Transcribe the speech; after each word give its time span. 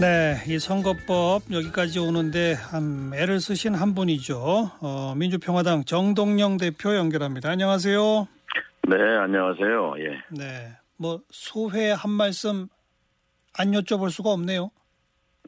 네, 0.00 0.36
이 0.48 0.58
선거법 0.58 1.42
여기까지 1.52 1.98
오는데 1.98 2.54
한 2.54 3.12
애를 3.12 3.38
쓰신 3.38 3.74
한 3.74 3.94
분이죠. 3.94 4.38
어, 4.80 5.14
민주평화당 5.14 5.84
정동영 5.84 6.56
대표 6.56 6.96
연결합니다. 6.96 7.50
안녕하세요. 7.50 8.26
네, 8.88 8.96
안녕하세요. 8.96 9.94
예. 9.98 10.22
네, 10.30 10.72
뭐 10.96 11.20
소회 11.28 11.92
한 11.92 12.12
말씀 12.12 12.68
안 13.58 13.72
여쭤볼 13.72 14.08
수가 14.08 14.30
없네요. 14.30 14.70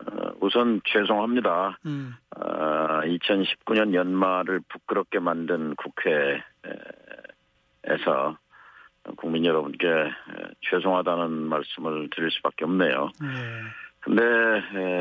어, 0.04 0.32
우선 0.42 0.82
죄송합니다. 0.84 1.78
음. 1.86 2.12
어, 2.36 3.00
2019년 3.06 3.94
연말을 3.94 4.60
부끄럽게 4.68 5.18
만든 5.18 5.74
국회에서 5.76 6.42
국민 9.16 9.46
여러분께 9.46 9.86
죄송하다는 10.68 11.30
말씀을 11.30 12.10
드릴 12.14 12.30
수밖에 12.32 12.66
없네요. 12.66 13.08
네. 13.18 13.28
근데 14.02 14.22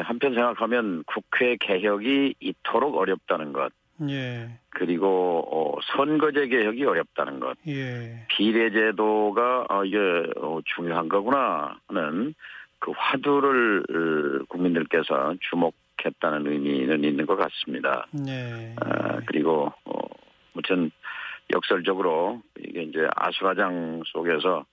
한편 0.04 0.34
생각하면 0.36 1.04
국회 1.08 1.58
개혁이 1.58 2.36
이토록 2.40 2.96
어렵다는 2.96 3.52
것. 3.52 3.73
예. 4.09 4.50
그리고 4.70 5.44
어, 5.52 5.80
선거제 5.96 6.48
개혁이 6.48 6.86
어렵다는 6.86 7.40
것. 7.40 7.58
예. 7.68 8.26
비례제도가 8.30 9.66
어, 9.70 9.84
이게 9.86 9.98
어, 10.38 10.59
중요한 10.76 11.09
거구나 11.09 11.80
하는 11.88 12.34
그 12.80 12.92
화두를 12.95 13.84
어, 13.90 14.45
국민들께서 14.50 15.36
주목했다는 15.50 16.52
의미는 16.52 17.04
있는 17.04 17.26
것 17.26 17.36
같습니다. 17.36 18.08
예. 18.28 18.76
아, 18.80 19.20
그리고 19.26 19.72
어, 19.86 19.94
무튼 20.54 20.92
역설적으로 21.54 22.42
이게 22.59 22.84
이제 22.84 23.08
아수라장 23.16 24.04
속에서 24.06 24.66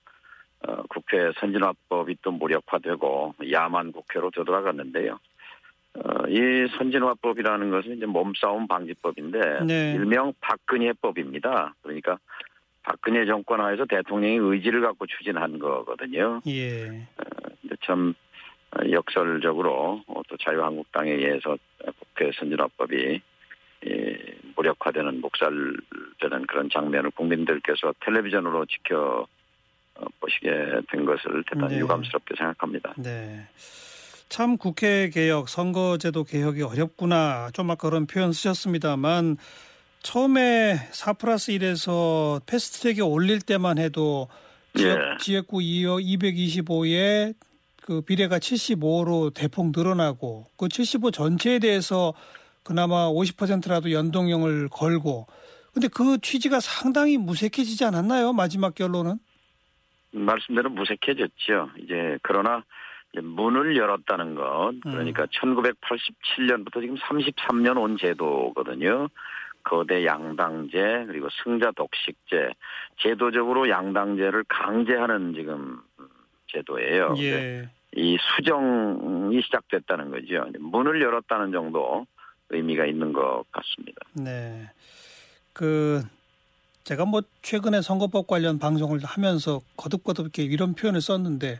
어, 0.67 0.83
국회 0.89 1.31
선진화법이 1.39 2.17
또 2.21 2.31
무력화되고 2.31 3.35
야만 3.51 3.91
국회로 3.91 4.31
되돌아갔는데요. 4.31 5.19
어, 5.95 6.27
이 6.27 6.67
선진화법이라는 6.77 7.71
것은 7.71 7.97
이제 7.97 8.05
몸싸움 8.05 8.67
방지법인데 8.67 9.65
네. 9.65 9.93
일명 9.93 10.33
박근혜법입니다. 10.41 11.75
그러니까 11.81 12.19
박근혜 12.83 13.25
정권 13.25 13.61
하에서 13.61 13.85
대통령의 13.85 14.37
의지를 14.37 14.81
갖고 14.81 15.05
추진한 15.05 15.59
거거든요. 15.59 16.41
예. 16.47 17.07
어, 17.17 17.75
참 17.81 18.13
역설적으로 18.91 20.03
또 20.27 20.37
자유한국당에 20.37 21.11
의해서 21.11 21.57
국회 21.99 22.31
선진화법이 22.37 23.21
예, 23.87 24.17
무력화되는 24.55 25.21
목살되는 25.21 26.47
그런 26.47 26.69
장면을 26.69 27.11
국민들께서 27.11 27.93
텔레비전으로 28.01 28.65
지켜 28.65 29.25
어, 29.25 29.38
보시게 30.19 30.49
된 30.91 31.05
것을 31.05 31.43
대단히 31.51 31.75
네. 31.75 31.79
유감스럽게 31.79 32.35
생각합니다. 32.37 32.93
네. 32.97 33.47
참 34.29 34.57
국회 34.57 35.09
개혁, 35.09 35.49
선거제도 35.49 36.23
개혁이 36.23 36.61
어렵구나. 36.61 37.49
좀 37.53 37.71
아까 37.71 37.89
그런 37.89 38.05
표현 38.05 38.31
쓰셨습니다만 38.31 39.37
처음에 40.03 40.75
4 40.91 41.13
플러스 41.13 41.51
1에서 41.51 42.45
패스트트랙에 42.45 43.01
올릴 43.01 43.41
때만 43.41 43.79
해도 43.79 44.27
지역, 44.77 44.97
예. 44.97 45.17
지역 45.19 45.47
구 45.47 45.57
225에 45.57 47.33
그 47.81 48.01
비례가 48.01 48.37
75로 48.37 49.33
대폭 49.33 49.71
늘어나고 49.75 50.45
그 50.55 50.69
75 50.69 51.11
전체에 51.11 51.57
대해서 51.57 52.13
그나마 52.63 53.09
50%라도 53.09 53.91
연동형을 53.91 54.69
걸고 54.69 55.25
근데 55.73 55.87
그 55.87 56.19
취지가 56.21 56.59
상당히 56.59 57.17
무색해지지 57.17 57.83
않았나요? 57.85 58.33
마지막 58.33 58.75
결론은? 58.75 59.19
말씀대로 60.11 60.69
무색해졌죠. 60.69 61.71
이제 61.77 62.17
그러나 62.21 62.63
이제 63.11 63.21
문을 63.21 63.75
열었다는 63.77 64.35
것 64.35 64.73
그러니까 64.83 65.23
음. 65.23 65.27
1987년부터 65.27 66.81
지금 66.81 66.95
33년 66.95 67.77
온 67.77 67.97
제도거든요. 67.97 69.07
거대 69.63 70.05
양당제 70.05 71.05
그리고 71.07 71.27
승자 71.43 71.71
독식제 71.71 72.51
제도적으로 72.97 73.69
양당제를 73.69 74.45
강제하는 74.47 75.33
지금 75.33 75.81
제도예요. 76.47 77.15
예. 77.19 77.69
이 77.95 78.17
수정이 78.19 79.41
시작됐다는 79.41 80.11
거죠. 80.11 80.45
문을 80.59 81.01
열었다는 81.01 81.51
정도 81.51 82.05
의미가 82.49 82.85
있는 82.85 83.13
것 83.13 83.43
같습니다. 83.51 84.01
네. 84.13 84.69
그 85.53 86.01
제가 86.83 87.05
뭐 87.05 87.21
최근에 87.41 87.81
선거법 87.81 88.27
관련 88.27 88.59
방송을 88.59 88.99
하면서 89.03 89.61
거듭거듭 89.77 90.25
이렇게 90.25 90.43
이런 90.43 90.73
표현을 90.73 91.01
썼는데 91.01 91.59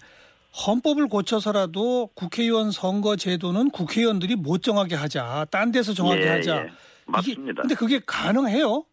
헌법을 0.66 1.08
고쳐서라도 1.08 2.08
국회의원 2.16 2.72
선거 2.72 3.16
제도는 3.16 3.70
국회의원들이 3.70 4.36
못 4.36 4.64
정하게 4.64 4.96
하자. 4.96 5.46
딴 5.52 5.72
데서 5.72 5.94
정하게 5.94 6.24
예, 6.24 6.30
하자. 6.30 6.66
예. 6.66 6.70
맞습니다. 7.06 7.62
근데 7.62 7.76
그게 7.76 8.00
가능해요? 8.06 8.86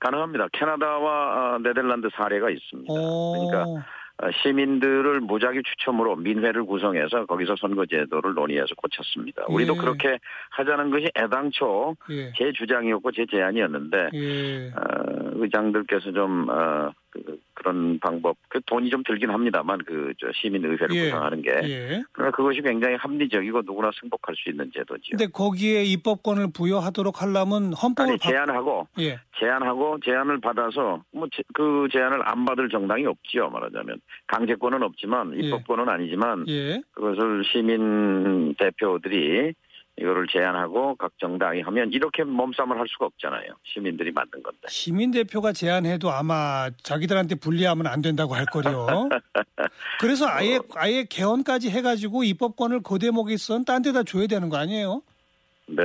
가능합니다. 0.00 0.48
캐나다와 0.52 1.56
어, 1.56 1.58
네덜란드 1.58 2.08
사례가 2.14 2.50
있습니다. 2.50 2.92
오. 2.92 3.48
그러니까 3.48 3.70
어, 3.70 3.82
시민들을 4.42 5.20
무작위 5.20 5.62
추첨으로 5.62 6.16
민회를 6.16 6.64
구성해서 6.64 7.26
거기서 7.26 7.54
선거제도를 7.56 8.34
논의해서 8.34 8.74
고쳤습니다. 8.76 9.44
예. 9.48 9.52
우리도 9.52 9.76
그렇게 9.76 10.18
하자는 10.50 10.90
것이 10.90 11.10
애당초 11.16 11.96
예. 12.10 12.32
제 12.36 12.52
주장이었고 12.52 13.12
제 13.12 13.26
제안이었는데 13.30 14.10
예. 14.14 14.68
어, 14.70 15.30
의장들께서 15.34 16.10
좀 16.12 16.48
어, 16.48 16.90
그, 17.10 17.38
런 17.64 17.98
방법, 18.00 18.36
그 18.48 18.60
돈이 18.66 18.90
좀 18.90 19.02
들긴 19.02 19.30
합니다만 19.30 19.78
그 19.84 20.12
저 20.20 20.26
시민 20.34 20.64
의회를 20.64 20.88
예. 20.94 21.04
구성하는 21.04 21.42
게 21.42 21.50
예. 21.64 22.02
그러나 22.12 22.30
그것이 22.32 22.60
굉장히 22.62 22.96
합리적이고 22.96 23.62
누구나 23.62 23.90
승복할 24.00 24.34
수 24.36 24.48
있는 24.50 24.70
제도지요. 24.74 25.16
근데 25.16 25.26
거기에 25.26 25.84
입법권을 25.84 26.48
부여하도록 26.52 27.22
하려면 27.22 27.72
헌법을 27.72 28.10
아니, 28.12 28.18
제안하고 28.18 28.88
예. 28.98 29.20
제안하고 29.38 29.98
제안을 30.04 30.40
받아서 30.40 31.02
뭐 31.12 31.28
그 31.54 31.88
제안을 31.92 32.28
안 32.28 32.44
받을 32.44 32.68
정당이 32.68 33.06
없지요 33.06 33.50
말하자면 33.50 34.00
강제권은 34.26 34.82
없지만 34.82 35.34
예. 35.34 35.46
입법권은 35.46 35.88
아니지만 35.88 36.44
예. 36.48 36.80
그것을 36.92 37.44
시민 37.52 38.54
대표들이 38.54 39.54
이거를 40.00 40.26
제안하고 40.30 40.94
각 40.96 41.12
정당이 41.18 41.62
하면 41.62 41.90
이렇게 41.92 42.22
몸싸움을 42.24 42.78
할 42.78 42.86
수가 42.88 43.06
없잖아요. 43.06 43.52
시민들이 43.64 44.12
만든 44.12 44.42
건데. 44.42 44.60
시민 44.68 45.10
대표가 45.10 45.52
제안해도 45.52 46.10
아마 46.10 46.70
자기들한테 46.82 47.34
불리하면 47.36 47.86
안 47.86 48.00
된다고 48.00 48.34
할 48.34 48.46
거요. 48.46 49.08
그래서 50.00 50.26
아예 50.28 50.56
어. 50.56 50.62
아예 50.76 51.04
개헌까지 51.04 51.70
해가지고 51.70 52.24
입법권을 52.24 52.82
그 52.82 52.98
대목에 52.98 53.34
있선 53.34 53.64
딴 53.64 53.82
데다 53.82 54.02
줘야 54.04 54.26
되는 54.26 54.48
거 54.48 54.56
아니에요? 54.56 55.02
네. 55.66 55.82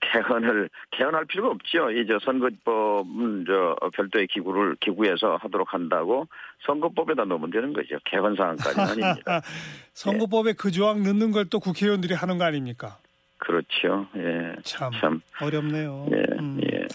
개헌을 0.00 0.70
개헌할 0.92 1.24
필요가 1.24 1.50
없죠. 1.50 1.90
이제 1.90 2.16
선거법은 2.24 3.44
저 3.48 3.76
별도의 3.94 4.28
기구를 4.28 4.76
기구에서 4.80 5.38
하도록 5.42 5.72
한다고 5.74 6.28
선거법에다 6.66 7.24
넣으면 7.24 7.50
되는 7.50 7.72
거죠. 7.72 7.96
개헌 8.04 8.36
사항까지는 8.36 9.04
아닙니다. 9.04 9.40
선거법에 9.94 10.50
예. 10.50 10.52
그 10.52 10.70
조항 10.70 11.02
넣는 11.02 11.32
걸 11.32 11.46
또 11.50 11.58
국회의원들이 11.58 12.14
하는 12.14 12.38
거 12.38 12.44
아닙니까? 12.44 12.98
그렇죠. 13.48 14.06
예. 14.14 14.56
참, 14.62 14.92
참. 15.00 15.22
어렵네요. 15.40 16.06
예. 16.12 16.34
음. 16.38 16.60
예. 16.70 16.86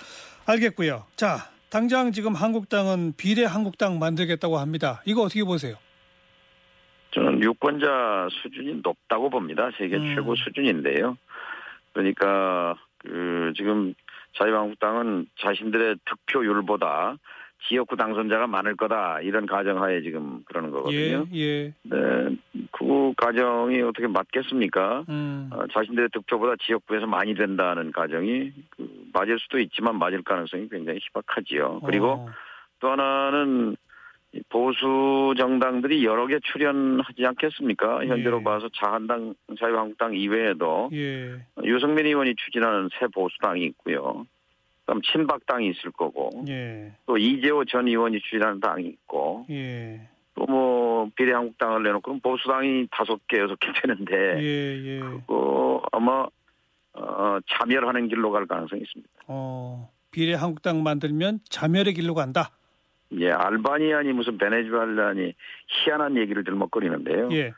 알겠고요. 0.45 1.03
자, 1.15 1.49
당장 1.71 2.11
지금 2.11 2.35
한국당은 2.35 3.13
비례 3.17 3.43
한국당 3.43 3.97
만들겠다고 3.97 4.59
합니다. 4.59 5.01
이거 5.05 5.23
어떻게 5.23 5.43
보세요? 5.43 5.75
저는 7.09 7.41
유권자 7.41 8.27
수준이 8.31 8.81
높다고 8.83 9.31
봅니다. 9.31 9.71
세계 9.79 9.95
음. 9.97 10.13
최고 10.13 10.35
수준인데요. 10.35 11.17
그러니까 11.91 12.75
그 12.99 13.51
지금 13.57 13.95
자유한국당은 14.37 15.25
자신들의 15.39 15.95
득표율보다 16.05 17.17
지역구 17.67 17.95
당선자가 17.95 18.47
많을 18.47 18.75
거다 18.75 19.21
이런 19.21 19.45
가정하에 19.45 20.01
지금 20.01 20.43
그러는 20.45 20.71
거거든요. 20.71 21.25
예, 21.33 21.39
예. 21.39 21.73
네, 21.83 22.37
그 22.71 23.13
가정이 23.15 23.81
어떻게 23.81 24.07
맞겠습니까? 24.07 25.05
음. 25.09 25.49
어, 25.51 25.65
자신들의 25.71 26.09
득표보다 26.13 26.55
지역구에서 26.65 27.05
많이 27.07 27.35
된다는 27.35 27.91
가정이 27.91 28.51
그 28.69 29.09
맞을 29.13 29.39
수도 29.39 29.59
있지만 29.59 29.97
맞을 29.97 30.23
가능성이 30.23 30.67
굉장히 30.69 30.99
희박하지요. 31.03 31.81
그리고 31.85 32.07
어. 32.07 32.29
또 32.79 32.91
하나는 32.91 33.77
보수 34.49 35.33
정당들이 35.37 36.03
여러 36.03 36.25
개 36.25 36.39
출연하지 36.39 37.25
않겠습니까? 37.25 38.05
현재로 38.05 38.39
예. 38.39 38.43
봐서 38.43 38.67
자한당, 38.73 39.35
자유한국당 39.59 40.15
이외에도 40.15 40.89
예. 40.93 41.45
유승민 41.63 42.07
의원이 42.07 42.33
추진하는 42.35 42.89
새 42.99 43.07
보수당이 43.07 43.63
있고요. 43.65 44.25
그럼 44.93 45.01
친박당이 45.01 45.69
있을 45.69 45.91
거고 45.91 46.29
예. 46.47 46.91
또 47.07 47.17
이재호 47.17 47.65
전 47.65 47.87
의원이 47.87 48.19
추진하는 48.21 48.59
당이 48.59 48.85
있고 48.85 49.45
예. 49.49 50.07
또뭐 50.35 51.09
비례한국당을 51.15 51.81
내놓고 51.81 52.19
보수당이 52.19 52.87
다섯 52.91 53.19
개 53.27 53.39
여섯 53.39 53.55
개 53.59 53.71
되는데 53.81 54.13
예, 54.39 54.85
예. 54.85 54.99
그거 54.99 55.81
아마 55.91 56.27
어, 56.93 57.39
자멸하는 57.49 58.07
길로 58.07 58.29
갈 58.29 58.45
가능성이 58.45 58.83
있습니다. 58.83 59.11
어, 59.27 59.89
비례한국당 60.11 60.83
만들면 60.83 61.39
자멸의 61.49 61.95
길로 61.95 62.13
간다. 62.13 62.51
예, 63.13 63.31
알바니아니 63.31 64.13
무슨 64.13 64.37
베네수엘라니 64.37 65.33
희한한 65.67 66.17
얘기를 66.17 66.43
들먹거리는데요. 66.43 67.29
예. 67.31 67.53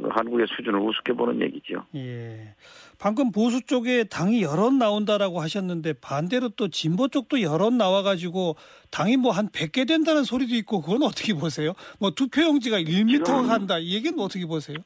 그그 0.00 0.08
한국의 0.12 0.46
수준을 0.48 0.78
우습게 0.78 1.12
보는 1.14 1.40
얘기죠. 1.42 1.84
예. 1.96 2.54
방금 2.98 3.32
보수 3.32 3.64
쪽에 3.64 4.04
당이 4.04 4.42
여럿 4.42 4.74
나온다라고 4.74 5.40
하셨는데 5.40 5.94
반대로 6.02 6.50
또 6.50 6.68
진보 6.68 7.08
쪽도 7.08 7.40
여럿 7.40 7.72
나와가지고 7.72 8.56
당이 8.90 9.16
뭐 9.16 9.30
한 9.32 9.48
100개 9.48 9.86
된다는 9.88 10.24
소리도 10.24 10.54
있고 10.56 10.82
그건 10.82 11.02
어떻게 11.02 11.32
보세요? 11.34 11.72
뭐 11.98 12.10
투표용지가 12.10 12.80
1미터가 12.80 13.46
간다 13.48 13.78
이 13.78 13.94
얘기는 13.94 14.10
얘기뭐 14.10 14.24
어떻게 14.24 14.44
보세요? 14.46 14.78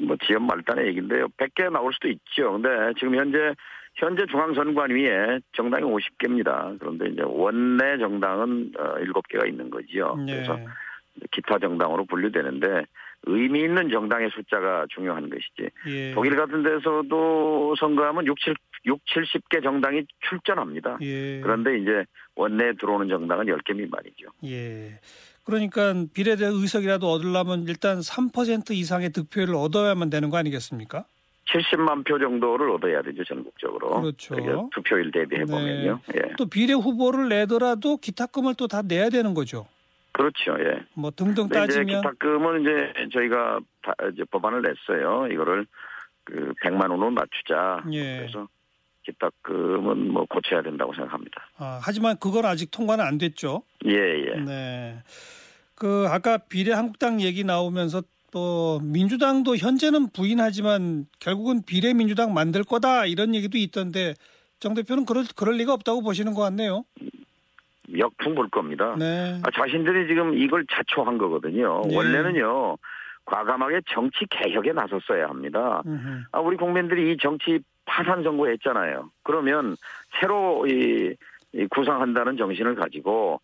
뭐 0.00 0.16
지연 0.24 0.46
말단의 0.46 0.86
얘기인데요. 0.88 1.28
100개 1.36 1.70
나올 1.70 1.92
수도 1.92 2.08
있죠. 2.08 2.52
근데 2.52 2.68
지금 2.98 3.16
현재 3.16 3.54
현재 3.94 4.24
중앙선관 4.30 4.90
위에 4.90 5.40
정당이 5.56 5.82
50개입니다. 5.82 6.78
그런데 6.78 7.08
이제 7.08 7.22
원내 7.24 7.98
정당은 7.98 8.72
7개가 8.72 9.44
어, 9.44 9.46
있는 9.46 9.70
거지요. 9.70 10.14
네. 10.24 10.34
그래서 10.34 10.58
기타 11.32 11.58
정당으로 11.58 12.04
분류되는데 12.04 12.86
의미 13.28 13.60
있는 13.60 13.90
정당의 13.90 14.30
숫자가 14.34 14.86
중요한 14.94 15.28
것이지. 15.28 15.70
예. 15.88 16.14
독일 16.14 16.36
같은 16.36 16.62
데서도 16.62 17.74
선거하면 17.78 18.26
6, 18.26 18.40
7, 18.40 18.54
6 18.86 19.00
70개 19.04 19.62
정당이 19.62 20.06
출전합니다. 20.28 20.98
예. 21.02 21.40
그런데 21.40 21.78
이제 21.78 22.04
원내에 22.36 22.72
들어오는 22.80 23.08
정당은 23.08 23.46
10개 23.46 23.74
미만이죠. 23.76 24.28
예. 24.46 24.98
그러니까 25.44 25.94
비례대 26.12 26.44
의석이라도 26.46 27.10
얻으려면 27.10 27.64
일단 27.68 28.00
3% 28.00 28.70
이상의 28.72 29.10
득표율을 29.10 29.54
얻어야만 29.54 30.10
되는 30.10 30.30
거 30.30 30.36
아니겠습니까? 30.36 31.04
70만 31.50 32.06
표 32.06 32.18
정도를 32.18 32.70
얻어야 32.70 33.00
되죠 33.00 33.24
전국적으로. 33.24 34.02
그렇죠. 34.02 34.68
투표율 34.74 35.10
대비해 35.10 35.44
보면요. 35.46 36.00
네. 36.12 36.20
예. 36.22 36.32
또 36.36 36.44
비례 36.46 36.74
후보를 36.74 37.30
내더라도 37.30 37.96
기타금을 37.96 38.54
또 38.54 38.66
다 38.66 38.82
내야 38.82 39.08
되는 39.08 39.32
거죠. 39.32 39.66
그렇죠. 40.18 40.56
예. 40.60 40.80
뭐 40.94 41.12
등등 41.12 41.48
따지면 41.48 41.88
이제 41.88 41.96
기타금은 41.96 42.62
이제 42.62 42.92
저희가 43.12 43.60
다 43.82 43.94
이제 44.12 44.24
법안을 44.24 44.62
냈어요. 44.62 45.28
이거를 45.28 45.64
그 46.24 46.52
100만 46.64 46.90
원으로 46.90 47.10
낮추자. 47.12 47.84
예. 47.92 48.18
그래서 48.18 48.48
기타금은 49.04 50.12
뭐 50.12 50.26
고쳐야 50.28 50.60
된다고 50.62 50.92
생각합니다. 50.92 51.48
아, 51.56 51.78
하지만 51.80 52.16
그건 52.18 52.44
아직 52.46 52.72
통과는 52.72 53.04
안 53.04 53.16
됐죠. 53.16 53.62
예, 53.86 53.92
예. 53.92 54.40
네. 54.40 55.02
그 55.76 56.06
아까 56.08 56.36
비례 56.38 56.72
한국당 56.72 57.20
얘기 57.20 57.44
나오면서 57.44 58.02
또 58.32 58.80
민주당도 58.82 59.56
현재는 59.56 60.10
부인하지만 60.10 61.06
결국은 61.20 61.62
비례 61.64 61.94
민주당 61.94 62.34
만들 62.34 62.64
거다 62.64 63.06
이런 63.06 63.36
얘기도 63.36 63.56
있던데 63.56 64.14
정 64.58 64.74
대표는 64.74 65.06
그럴 65.06 65.24
그럴 65.36 65.54
리가 65.54 65.72
없다고 65.72 66.02
보시는 66.02 66.34
것 66.34 66.42
같네요. 66.42 66.84
역풍 67.96 68.34
불 68.34 68.48
겁니다. 68.48 68.94
네. 68.98 69.40
아, 69.42 69.50
자신들이 69.50 70.08
지금 70.08 70.34
이걸 70.34 70.64
자초한 70.70 71.18
거거든요. 71.18 71.82
네. 71.86 71.96
원래는요. 71.96 72.76
과감하게 73.24 73.82
정치 73.88 74.24
개혁에 74.30 74.72
나섰어야 74.72 75.28
합니다. 75.28 75.82
아, 76.32 76.40
우리 76.40 76.56
국민들이 76.56 77.12
이 77.12 77.16
정치 77.18 77.60
파산 77.84 78.22
선거했잖아요. 78.22 79.10
그러면 79.22 79.76
새로 80.18 80.66
이, 80.66 81.14
이 81.52 81.66
구상한다는 81.66 82.36
정신을 82.36 82.74
가지고 82.74 83.40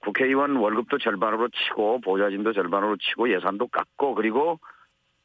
국회의원 0.00 0.56
월급도 0.56 0.98
절반으로 0.98 1.48
치고 1.48 2.00
보좌진도 2.00 2.52
절반으로 2.52 2.96
치고 2.96 3.30
예산도 3.30 3.66
깎고 3.68 4.14
그리고 4.14 4.58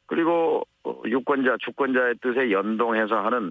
그리고 0.06 0.66
유권자 1.06 1.56
주권자의 1.60 2.16
뜻에 2.20 2.50
연동해서 2.50 3.24
하는 3.24 3.50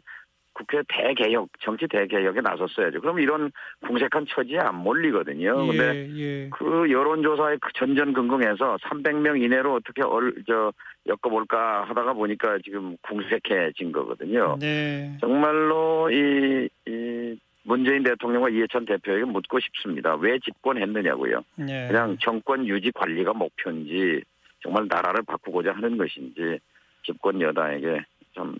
국회 0.53 0.81
대개혁 0.87 1.49
정치 1.61 1.87
대개혁에 1.87 2.41
나섰어야죠. 2.41 3.01
그럼 3.01 3.19
이런 3.19 3.51
궁색한 3.87 4.25
처지에 4.27 4.59
안 4.59 4.75
몰리거든요. 4.75 5.63
예, 5.63 5.67
근데 5.67 6.09
예. 6.17 6.49
그 6.49 6.91
여론조사에 6.91 7.57
그 7.61 7.71
전전긍긍해서 7.73 8.77
300명 8.77 9.41
이내로 9.41 9.75
어떻게 9.75 10.03
얼, 10.03 10.33
저 10.47 10.71
엮어볼까 11.07 11.85
하다가 11.85 12.13
보니까 12.13 12.59
지금 12.63 12.97
궁색해진 13.01 13.91
거거든요. 13.91 14.57
네. 14.59 15.17
정말로 15.19 16.09
이, 16.11 16.69
이 16.87 17.39
문재인 17.63 18.03
대통령과 18.03 18.49
이해찬 18.49 18.85
대표에게 18.85 19.25
묻고 19.25 19.59
싶습니다. 19.59 20.15
왜 20.15 20.39
집권했느냐고요. 20.39 21.41
네. 21.55 21.87
그냥 21.87 22.17
정권 22.19 22.67
유지 22.67 22.91
관리가 22.91 23.33
목표인지 23.33 24.23
정말 24.61 24.87
나라를 24.89 25.23
바꾸고자 25.23 25.71
하는 25.71 25.97
것인지 25.97 26.59
집권 27.03 27.41
여당에게 27.41 28.03
좀 28.33 28.55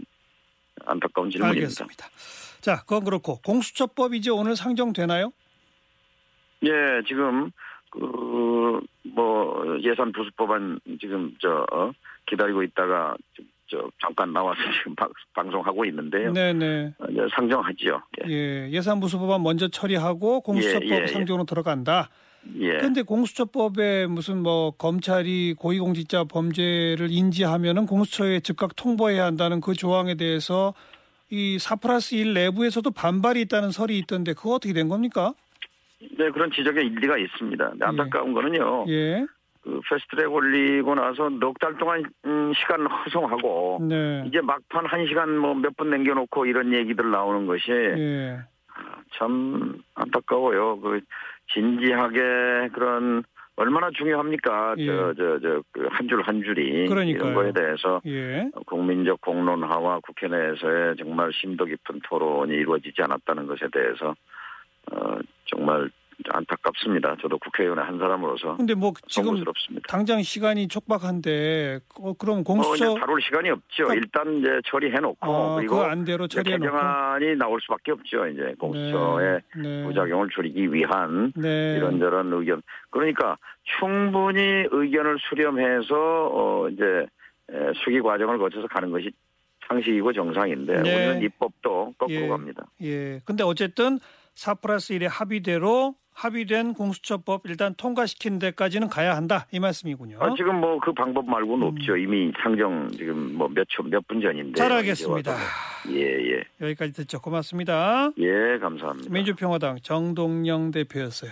안타까운 0.86 1.30
질문입니다. 1.30 1.66
알겠습니다. 1.66 2.08
자, 2.62 2.82
그건 2.82 3.04
그렇고 3.04 3.40
공수처법 3.42 4.14
이제 4.14 4.30
오늘 4.30 4.56
상정되나요? 4.56 5.32
예, 6.64 7.02
지금 7.08 7.52
그 7.90 8.82
뭐 9.04 9.78
예산 9.82 10.12
부수법안 10.12 10.80
지금 11.00 11.34
저 11.40 11.66
어, 11.72 11.92
기다리고 12.28 12.64
있다가 12.64 13.16
저 13.68 13.90
잠깐 14.02 14.34
나와서 14.34 14.60
지금 14.84 14.96
방송하고 15.34 15.86
있는데요. 15.86 16.32
네네. 16.34 16.94
어, 17.00 17.06
상정하지요. 17.36 18.02
예. 18.28 18.32
예. 18.32 18.70
예산 18.72 19.00
부수법안 19.00 19.42
먼저 19.44 19.68
처리하고 19.68 20.42
공수처법 20.42 20.90
예, 20.90 20.96
예, 20.96 21.02
예. 21.04 21.08
상정으로 21.08 21.46
들어간다. 21.46 22.10
예. 22.60 22.78
그런데 22.78 23.02
공수처법에 23.04 24.08
무슨 24.08 24.42
뭐 24.42 24.72
검찰이 24.72 25.56
고위공직자 25.58 26.24
범죄를 26.26 27.08
인지하면은 27.12 27.86
공수처에 27.86 28.40
즉각 28.40 28.76
통보해야 28.76 29.26
한다는 29.26 29.62
그 29.62 29.74
조항에 29.74 30.16
대해서 30.16 30.74
이4 31.32 31.82
플러스 31.82 32.16
1 32.16 32.34
내부에서도 32.34 32.90
반발이 32.92 33.42
있다는 33.42 33.72
설이 33.72 33.98
있던데 34.00 34.34
그거 34.34 34.56
어떻게 34.56 34.74
된 34.74 34.90
겁니까? 34.90 35.34
네, 36.18 36.30
그런 36.32 36.52
지적에 36.52 36.82
일리가 36.82 37.18
있습니다. 37.18 37.74
안타까운 37.80 38.30
예. 38.30 38.34
거는요. 38.34 38.86
예. 38.90 39.26
그 39.64 39.80
패스트트랙 39.88 40.34
올리고 40.34 40.96
나서 40.96 41.30
넉 41.30 41.60
달 41.60 41.78
동안 41.78 42.04
음, 42.26 42.52
시간 42.56 42.88
허송하고 42.88 43.80
네. 43.88 44.24
이제 44.26 44.42
막판 44.42 44.88
한 44.88 45.06
시간 45.06 45.38
뭐 45.38 45.54
몇 45.54 45.78
분 45.78 45.92
남겨놓고 45.92 46.48
이런 46.48 46.74
얘기들 46.74 47.12
나오는 47.12 47.46
것이 47.46 47.70
예. 47.70 48.40
아, 48.74 49.02
참 49.18 49.80
안타까워요. 49.94 50.80
그 50.82 51.02
진지하게 51.54 52.70
그런 52.74 53.24
얼마나 53.58 53.90
중요합니까? 53.92 54.76
예. 54.78 54.86
저 54.86 55.14
저 55.14 55.40
저 55.40 55.62
그 55.72 55.88
한 55.90 56.08
줄 56.08 56.22
한 56.26 56.42
줄이 56.44 56.88
그러니까요. 56.88 57.32
이런 57.32 57.34
거에 57.36 57.52
대해서 57.52 58.02
예. 58.06 58.50
국민적 58.66 59.22
공론화와 59.22 60.00
국회 60.00 60.28
내에서의 60.28 60.96
정말 60.98 61.32
심도 61.34 61.66
깊은 61.66 62.00
토론이 62.10 62.54
이루어지지 62.54 63.02
않았다는 63.02 63.48
것에 63.48 63.68
대해서 63.72 64.16
어 64.92 65.18
정말 65.46 65.92
안타깝습니다. 66.30 67.16
저도 67.22 67.38
국회의원의 67.40 67.84
한 67.84 67.98
사람으로서. 67.98 68.58
근데 68.58 68.74
뭐 68.74 68.94
지금 69.08 69.30
성스럽습니다. 69.30 69.88
당장 69.88 70.22
시간이 70.22 70.68
촉박한데 70.68 71.80
어, 72.00 72.14
그럼 72.14 72.44
공수처 72.44 72.92
어, 72.92 73.00
다룰 73.00 73.22
시간이 73.22 73.50
없죠. 73.50 73.88
그... 73.88 73.96
일단 73.96 74.38
이제 74.38 74.50
처리해 74.66 75.00
놓고 75.00 75.18
아, 75.22 75.56
그리고 75.56 75.78
그 75.78 75.82
안대로 75.82 76.28
처리해 76.28 76.58
놓고 76.58 76.72
개정안이 76.72 77.36
나올 77.36 77.60
수밖에 77.62 77.92
없죠. 77.92 78.28
이제 78.28 78.54
공수처의 78.60 79.42
네, 79.56 79.62
네. 79.62 79.84
부작용을 79.84 80.30
줄이기 80.30 80.74
위한 80.74 81.34
네. 81.36 81.76
이런저런 81.78 82.32
의견. 82.34 82.62
그러니까 82.90 83.38
충분히 83.80 84.42
의견을 84.70 85.18
수렴해서 85.30 85.96
어 85.96 86.70
이제 86.70 87.06
수기 87.84 88.02
과정을 88.02 88.38
거쳐서 88.38 88.68
가는 88.68 88.92
것이 88.92 89.12
상식이고 89.68 90.14
정상인데 90.14 90.82
네. 90.82 90.96
우리는 90.96 91.22
입법도 91.24 91.94
거꾸로 91.98 92.20
예, 92.20 92.28
갑니다. 92.28 92.66
예. 92.82 93.20
근데 93.26 93.44
어쨌든 93.44 94.00
4 94.36 94.56
플러스 94.56 94.94
1의 94.94 95.08
합의대로 95.10 95.96
합의된 96.22 96.74
공수처법 96.74 97.42
일단 97.46 97.74
통과시키는 97.76 98.38
데까지는 98.40 98.90
가야 98.90 99.16
한다 99.16 99.48
이 99.52 99.60
말씀이군요. 99.60 100.18
아, 100.20 100.34
지금 100.38 100.60
뭐 100.62 100.80
그 100.82 100.92
방법 100.94 101.26
말고는 101.26 101.68
음. 101.68 101.72
없죠. 101.74 101.96
이미 101.98 102.32
상정 102.42 102.90
지금 102.92 103.36
뭐 103.38 103.48
몇초몇 103.48 104.08
분 104.08 104.22
전인데. 104.22 104.54
잘 104.56 104.72
알겠습니다. 104.72 105.36
예 105.90 106.02
예. 106.02 106.44
여기까지 106.60 106.94
듣죠. 106.94 107.20
고맙습니다. 107.22 108.12
예 108.18 108.58
감사합니다. 108.60 109.12
민주평화당 109.12 109.78
정동영 109.82 110.72
대표였어요. 110.72 111.32